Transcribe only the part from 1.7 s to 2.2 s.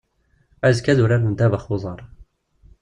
uḍar.